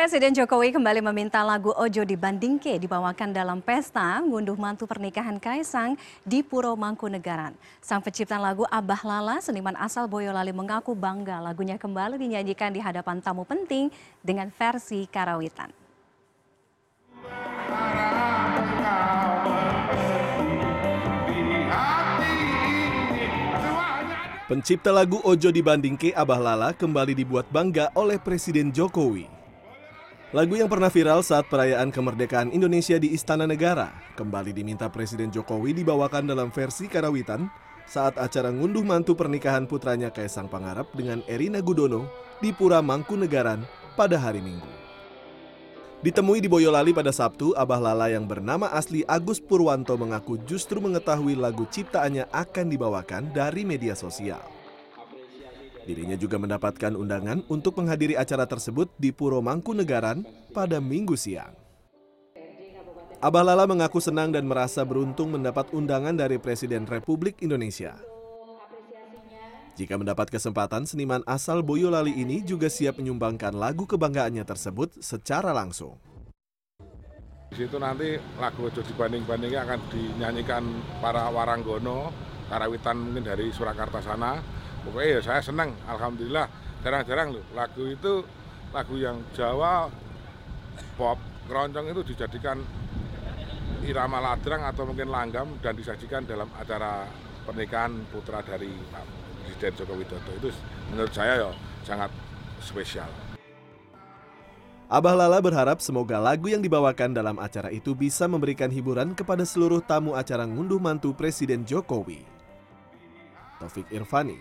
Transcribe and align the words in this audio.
Presiden 0.00 0.32
Jokowi 0.32 0.72
kembali 0.72 1.04
meminta 1.04 1.44
lagu 1.44 1.76
Ojo 1.76 2.08
Dibandingke 2.08 2.80
dibawakan 2.80 3.36
dalam 3.36 3.60
pesta 3.60 4.16
ngunduh 4.24 4.56
mantu 4.56 4.88
pernikahan 4.88 5.36
Kaisang 5.36 5.92
di 6.24 6.40
Puro 6.40 6.72
Mangkunegaran. 6.72 7.52
Sang 7.84 8.00
pencipta 8.00 8.40
lagu 8.40 8.64
Abah 8.72 9.04
Lala, 9.04 9.44
seniman 9.44 9.76
asal 9.76 10.08
Boyolali 10.08 10.56
mengaku 10.56 10.96
bangga 10.96 11.44
lagunya 11.44 11.76
kembali 11.76 12.16
dinyanyikan 12.16 12.72
di 12.72 12.80
hadapan 12.80 13.20
tamu 13.20 13.44
penting 13.44 13.92
dengan 14.24 14.48
versi 14.48 15.04
karawitan. 15.04 15.68
Pencipta 24.48 24.96
lagu 24.96 25.20
Ojo 25.28 25.52
Dibandingke 25.52 26.16
Abah 26.16 26.40
Lala 26.40 26.72
kembali 26.72 27.12
dibuat 27.12 27.52
bangga 27.52 27.92
oleh 27.92 28.16
Presiden 28.16 28.72
Jokowi. 28.72 29.39
Lagu 30.30 30.54
yang 30.54 30.70
pernah 30.70 30.86
viral 30.86 31.26
saat 31.26 31.50
perayaan 31.50 31.90
kemerdekaan 31.90 32.54
Indonesia 32.54 32.94
di 33.02 33.10
Istana 33.10 33.50
Negara 33.50 33.90
kembali 34.14 34.54
diminta 34.54 34.86
Presiden 34.86 35.26
Jokowi 35.34 35.74
dibawakan 35.74 36.22
dalam 36.22 36.54
versi 36.54 36.86
karawitan 36.86 37.50
saat 37.82 38.14
acara 38.14 38.54
ngunduh 38.54 38.86
mantu 38.86 39.18
pernikahan 39.18 39.66
putranya 39.66 40.14
Kaisang 40.14 40.46
Pangarap 40.46 40.86
dengan 40.94 41.26
Erina 41.26 41.58
Gudono 41.58 42.06
di 42.38 42.54
Pura 42.54 42.78
Mangkunegaran 42.78 43.66
pada 43.98 44.22
hari 44.22 44.38
Minggu. 44.38 44.70
Ditemui 46.06 46.38
di 46.38 46.46
Boyolali 46.46 46.94
pada 46.94 47.10
Sabtu, 47.10 47.50
Abah 47.58 47.82
Lala 47.82 48.14
yang 48.14 48.30
bernama 48.30 48.70
asli 48.70 49.02
Agus 49.10 49.42
Purwanto 49.42 49.98
mengaku 49.98 50.38
justru 50.46 50.78
mengetahui 50.78 51.34
lagu 51.34 51.66
ciptaannya 51.66 52.30
akan 52.30 52.70
dibawakan 52.70 53.34
dari 53.34 53.66
media 53.66 53.98
sosial. 53.98 54.59
Dirinya 55.90 56.14
juga 56.14 56.38
mendapatkan 56.38 56.94
undangan 56.94 57.42
untuk 57.50 57.82
menghadiri 57.82 58.14
acara 58.14 58.46
tersebut 58.46 58.94
di 58.94 59.10
Puro 59.10 59.42
Mangkunegaran 59.42 60.22
pada 60.54 60.78
minggu 60.78 61.18
siang. 61.18 61.50
Abah 63.18 63.42
Lala 63.42 63.66
mengaku 63.66 63.98
senang 63.98 64.30
dan 64.30 64.46
merasa 64.46 64.86
beruntung 64.86 65.34
mendapat 65.34 65.74
undangan 65.74 66.14
dari 66.14 66.38
Presiden 66.38 66.86
Republik 66.86 67.42
Indonesia. 67.42 67.98
Jika 69.74 69.98
mendapat 69.98 70.30
kesempatan, 70.30 70.86
seniman 70.86 71.26
asal 71.26 71.66
Boyolali 71.66 72.14
ini 72.14 72.38
juga 72.46 72.70
siap 72.70 73.02
menyumbangkan 73.02 73.50
lagu 73.50 73.82
kebanggaannya 73.82 74.46
tersebut 74.46 74.94
secara 75.02 75.50
langsung. 75.50 75.98
Di 77.50 77.66
situ 77.66 77.82
nanti 77.82 78.14
lagu 78.38 78.62
Ojo 78.62 78.78
dibanding-bandingnya 78.78 79.66
akan 79.66 79.80
dinyanyikan 79.90 80.62
para 81.02 81.26
waranggono, 81.34 82.14
karawitan 82.46 82.94
mungkin 82.94 83.26
dari 83.26 83.50
Surakarta 83.50 83.98
sana, 83.98 84.59
pokoknya 84.86 85.08
ya 85.18 85.20
saya 85.20 85.40
senang 85.44 85.72
alhamdulillah 85.84 86.46
jarang-jarang 86.80 87.36
loh 87.36 87.44
lagu 87.52 87.84
itu 87.84 88.24
lagu 88.70 88.94
yang 88.96 89.20
Jawa 89.36 89.90
pop 90.94 91.18
keroncong 91.50 91.90
itu 91.90 92.00
dijadikan 92.14 92.62
irama 93.84 94.22
ladrang 94.22 94.62
atau 94.68 94.86
mungkin 94.86 95.10
langgam 95.10 95.48
dan 95.58 95.74
disajikan 95.74 96.22
dalam 96.24 96.46
acara 96.54 97.08
pernikahan 97.44 98.04
putra 98.12 98.44
dari 98.44 98.70
Pak 98.92 99.04
Presiden 99.44 99.72
Joko 99.76 99.92
Widodo 99.98 100.32
itu 100.38 100.48
menurut 100.92 101.12
saya 101.12 101.40
ya 101.40 101.50
sangat 101.82 102.12
spesial. 102.62 103.08
Abah 104.90 105.14
Lala 105.14 105.38
berharap 105.38 105.78
semoga 105.78 106.18
lagu 106.18 106.50
yang 106.50 106.58
dibawakan 106.58 107.14
dalam 107.14 107.38
acara 107.38 107.70
itu 107.70 107.94
bisa 107.94 108.26
memberikan 108.26 108.66
hiburan 108.66 109.14
kepada 109.14 109.46
seluruh 109.46 109.78
tamu 109.78 110.18
acara 110.18 110.42
ngunduh 110.42 110.82
mantu 110.82 111.14
Presiden 111.14 111.62
Jokowi. 111.62 112.26
Taufik 113.62 113.86
Irvani, 113.94 114.34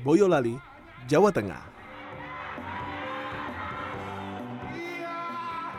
Boyolali, 0.00 0.56
Jawa 1.04 1.28
Tengah. 1.28 1.81